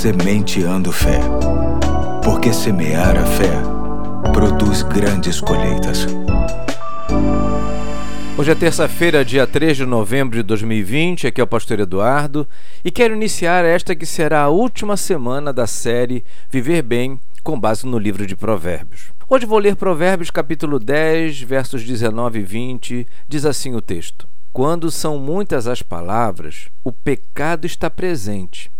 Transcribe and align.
Sementeando 0.00 0.90
Fé. 0.90 1.20
Porque 2.24 2.54
semear 2.54 3.18
a 3.18 3.26
fé 3.26 3.52
produz 4.32 4.82
grandes 4.82 5.42
colheitas. 5.42 6.06
Hoje 8.38 8.50
é 8.50 8.54
terça-feira, 8.54 9.22
dia 9.22 9.46
3 9.46 9.76
de 9.76 9.84
novembro 9.84 10.38
de 10.38 10.42
2020. 10.42 11.26
Aqui 11.26 11.38
é 11.38 11.44
o 11.44 11.46
Pastor 11.46 11.80
Eduardo 11.80 12.48
e 12.82 12.90
quero 12.90 13.14
iniciar 13.14 13.62
esta 13.66 13.94
que 13.94 14.06
será 14.06 14.44
a 14.44 14.48
última 14.48 14.96
semana 14.96 15.52
da 15.52 15.66
série 15.66 16.24
Viver 16.48 16.80
Bem, 16.80 17.20
com 17.44 17.60
base 17.60 17.86
no 17.86 17.98
livro 17.98 18.26
de 18.26 18.34
Provérbios. 18.34 19.12
Hoje 19.28 19.44
vou 19.44 19.58
ler 19.58 19.76
Provérbios 19.76 20.30
capítulo 20.30 20.78
10, 20.78 21.42
versos 21.42 21.84
19 21.84 22.38
e 22.38 22.42
20. 22.42 23.06
Diz 23.28 23.44
assim 23.44 23.74
o 23.74 23.82
texto: 23.82 24.26
Quando 24.50 24.90
são 24.90 25.18
muitas 25.18 25.68
as 25.68 25.82
palavras, 25.82 26.70
o 26.82 26.90
pecado 26.90 27.66
está 27.66 27.90
presente 27.90 28.70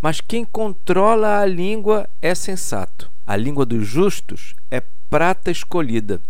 mas 0.00 0.20
quem 0.20 0.44
controla 0.44 1.40
a 1.40 1.46
língua 1.46 2.08
é 2.20 2.34
sensato. 2.34 3.10
A 3.26 3.36
língua 3.36 3.64
dos 3.64 3.86
justos 3.86 4.54
é 4.70 4.82
prata 5.08 5.50
escolhida, 5.50 6.20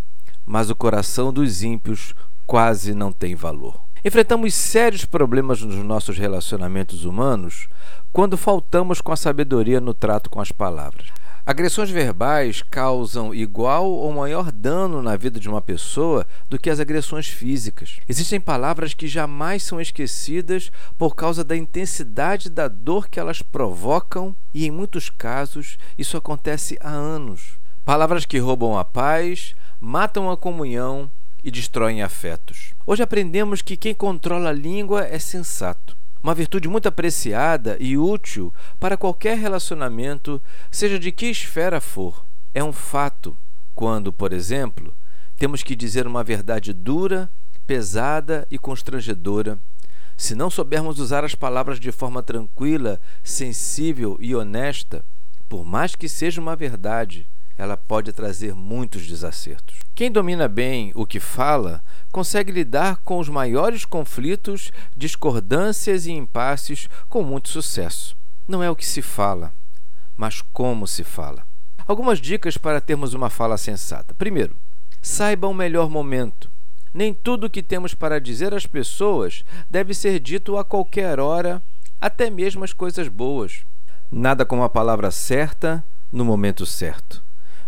mas 0.46 0.70
o 0.70 0.76
coração 0.76 1.32
dos 1.32 1.62
ímpios 1.62 2.14
quase 2.46 2.94
não 2.94 3.10
tem 3.10 3.34
valor. 3.34 3.80
Enfrentamos 4.04 4.54
sérios 4.54 5.04
problemas 5.04 5.62
nos 5.62 5.76
nossos 5.76 6.18
relacionamentos 6.18 7.04
humanos 7.04 7.68
quando 8.12 8.36
faltamos 8.36 9.00
com 9.00 9.12
a 9.12 9.16
sabedoria 9.16 9.80
no 9.80 9.94
trato 9.94 10.28
com 10.28 10.40
as 10.40 10.52
palavras. 10.52 11.06
Agressões 11.46 11.90
verbais 11.90 12.62
causam 12.62 13.34
igual 13.34 13.90
ou 13.90 14.10
maior 14.10 14.50
dano 14.50 15.02
na 15.02 15.14
vida 15.14 15.38
de 15.38 15.46
uma 15.46 15.60
pessoa 15.60 16.26
do 16.48 16.58
que 16.58 16.70
as 16.70 16.80
agressões 16.80 17.28
físicas. 17.28 17.98
Existem 18.08 18.40
palavras 18.40 18.94
que 18.94 19.06
jamais 19.06 19.62
são 19.62 19.78
esquecidas 19.78 20.72
por 20.96 21.14
causa 21.14 21.44
da 21.44 21.54
intensidade 21.54 22.48
da 22.48 22.66
dor 22.66 23.08
que 23.08 23.20
elas 23.20 23.42
provocam, 23.42 24.34
e 24.54 24.66
em 24.66 24.70
muitos 24.70 25.10
casos 25.10 25.76
isso 25.98 26.16
acontece 26.16 26.78
há 26.80 26.88
anos. 26.88 27.58
Palavras 27.84 28.24
que 28.24 28.38
roubam 28.38 28.78
a 28.78 28.84
paz, 28.84 29.54
matam 29.78 30.30
a 30.30 30.38
comunhão 30.38 31.10
e 31.44 31.50
destroem 31.50 32.00
afetos. 32.00 32.72
Hoje 32.86 33.02
aprendemos 33.02 33.60
que 33.60 33.76
quem 33.76 33.92
controla 33.92 34.48
a 34.48 34.52
língua 34.52 35.04
é 35.04 35.18
sensato 35.18 35.94
uma 36.24 36.34
virtude 36.34 36.68
muito 36.68 36.88
apreciada 36.88 37.76
e 37.78 37.98
útil 37.98 38.50
para 38.80 38.96
qualquer 38.96 39.36
relacionamento, 39.36 40.40
seja 40.70 40.98
de 40.98 41.12
que 41.12 41.26
esfera 41.26 41.82
for. 41.82 42.24
É 42.54 42.64
um 42.64 42.72
fato 42.72 43.36
quando, 43.74 44.10
por 44.10 44.32
exemplo, 44.32 44.94
temos 45.36 45.62
que 45.62 45.76
dizer 45.76 46.06
uma 46.06 46.24
verdade 46.24 46.72
dura, 46.72 47.30
pesada 47.66 48.46
e 48.50 48.56
constrangedora. 48.56 49.58
Se 50.16 50.34
não 50.34 50.48
soubermos 50.48 50.98
usar 50.98 51.24
as 51.24 51.34
palavras 51.34 51.78
de 51.78 51.92
forma 51.92 52.22
tranquila, 52.22 52.98
sensível 53.22 54.16
e 54.18 54.34
honesta, 54.34 55.04
por 55.46 55.62
mais 55.62 55.94
que 55.94 56.08
seja 56.08 56.40
uma 56.40 56.56
verdade, 56.56 57.26
ela 57.58 57.76
pode 57.76 58.14
trazer 58.14 58.54
muitos 58.54 59.06
desacertos. 59.06 59.76
Quem 59.94 60.10
domina 60.10 60.48
bem 60.48 60.90
o 60.94 61.04
que 61.04 61.20
fala 61.20 61.84
consegue 62.14 62.52
lidar 62.52 62.98
com 62.98 63.18
os 63.18 63.28
maiores 63.28 63.84
conflitos, 63.84 64.70
discordâncias 64.96 66.06
e 66.06 66.12
impasses 66.12 66.88
com 67.08 67.24
muito 67.24 67.48
sucesso. 67.48 68.16
Não 68.46 68.62
é 68.62 68.70
o 68.70 68.76
que 68.76 68.86
se 68.86 69.02
fala, 69.02 69.52
mas 70.16 70.40
como 70.52 70.86
se 70.86 71.02
fala. 71.02 71.44
Algumas 71.84 72.20
dicas 72.20 72.56
para 72.56 72.80
termos 72.80 73.14
uma 73.14 73.30
fala 73.30 73.58
sensata. 73.58 74.14
Primeiro, 74.14 74.54
saiba 75.02 75.48
o 75.48 75.52
melhor 75.52 75.90
momento. 75.90 76.48
Nem 76.94 77.12
tudo 77.12 77.48
o 77.48 77.50
que 77.50 77.64
temos 77.64 77.94
para 77.94 78.20
dizer 78.20 78.54
às 78.54 78.64
pessoas 78.64 79.44
deve 79.68 79.92
ser 79.92 80.20
dito 80.20 80.56
a 80.56 80.64
qualquer 80.64 81.18
hora, 81.18 81.60
até 82.00 82.30
mesmo 82.30 82.62
as 82.62 82.72
coisas 82.72 83.08
boas. 83.08 83.64
Nada 84.08 84.44
como 84.44 84.62
a 84.62 84.68
palavra 84.68 85.10
certa 85.10 85.84
no 86.12 86.24
momento 86.24 86.64
certo. 86.64 87.23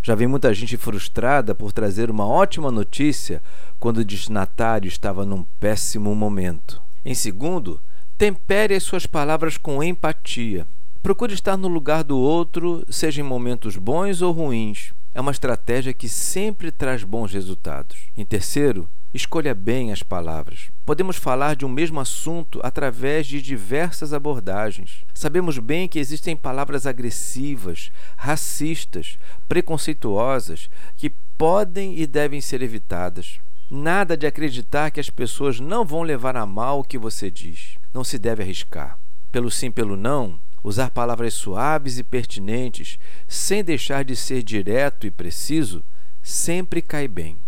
Já 0.07 0.15
vi 0.15 0.29
muita 0.29 0.55
gente 0.55 0.77
frustrada 0.77 1.53
por 1.53 1.73
trazer 1.73 2.13
uma 2.13 2.25
ótima 2.25 2.71
notícia 2.71 3.43
quando 3.77 3.97
o 3.97 4.05
destinatário 4.05 4.87
estava 4.87 5.27
num 5.27 5.43
péssimo 5.59 6.15
momento. 6.15 6.81
Em 7.05 7.13
segundo, 7.13 7.81
tempere 8.17 8.77
as 8.77 8.85
suas 8.85 9.05
palavras 9.05 9.57
com 9.57 9.83
empatia. 9.83 10.65
Procure 11.03 11.35
estar 11.35 11.57
no 11.57 11.67
lugar 11.67 12.05
do 12.05 12.17
outro, 12.17 12.85
seja 12.89 13.21
em 13.21 13.25
momentos 13.25 13.77
bons 13.77 14.23
ou 14.23 14.31
ruins. 14.31 14.93
É 15.13 15.21
uma 15.21 15.33
estratégia 15.33 15.93
que 15.93 16.09
sempre 16.09 16.71
traz 16.71 17.03
bons 17.03 17.33
resultados. 17.33 17.97
Em 18.17 18.25
terceiro, 18.25 18.89
Escolha 19.17 19.55
bem 19.55 19.93
as 19.93 20.03
palavras. 20.03 20.71
Podemos 20.85 21.17
falar 21.17 21.57
de 21.57 21.65
um 21.65 21.71
mesmo 21.71 21.99
assunto 21.99 22.61
através 22.63 23.27
de 23.27 23.41
diversas 23.41 24.13
abordagens. 24.13 25.07
Sabemos 25.15 25.59
bem 25.59 25.89
que 25.89 25.99
existem 25.99 26.37
palavras 26.37 26.87
agressivas, 26.87 27.91
racistas, 28.15 29.19
preconceituosas 29.49 30.69
que 30.99 31.09
podem 31.39 31.99
e 31.99 32.07
devem 32.07 32.43
ser 32.43 32.61
evitadas. 32.61 33.41
Nada 33.71 34.19
de 34.19 34.27
acreditar 34.27 34.91
que 34.91 35.01
as 35.01 35.09
pessoas 35.09 35.59
não 35.59 35.83
vão 35.83 36.03
levar 36.03 36.37
a 36.37 36.45
mal 36.45 36.81
o 36.81 36.85
que 36.85 36.99
você 36.99 37.31
diz. 37.31 37.79
Não 37.95 38.05
se 38.05 38.19
deve 38.19 38.43
arriscar. 38.43 38.99
Pelo 39.33 39.51
sim, 39.51 39.71
pelo 39.71 39.97
não, 39.97 40.39
usar 40.63 40.91
palavras 40.91 41.33
suaves 41.33 41.99
e 41.99 42.03
pertinentes, 42.03 42.99
sem 43.27 43.65
deixar 43.65 44.05
de 44.05 44.15
ser 44.15 44.43
direto 44.43 45.07
e 45.07 45.11
preciso, 45.11 45.83
sempre 46.23 46.83
cai 46.83 47.09
bem. 47.09 47.39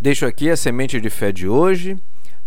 Deixo 0.00 0.24
aqui 0.24 0.48
a 0.48 0.56
semente 0.56 0.98
de 0.98 1.10
fé 1.10 1.30
de 1.30 1.46
hoje. 1.46 1.98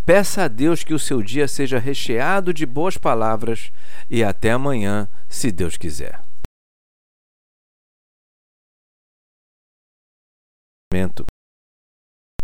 Peça 0.04 0.46
a 0.46 0.48
Deus 0.48 0.84
que 0.84 0.94
o 0.94 0.98
seu 1.00 1.22
dia 1.22 1.48
seja 1.48 1.78
recheado 1.78 2.52
de 2.52 2.66
boas 2.66 2.98
palavras 2.98 3.72
e 4.10 4.24
até 4.24 4.52
amanhã, 4.52 5.08
se 5.30 5.52
Deus 5.52 5.78
quiser. 5.78 6.20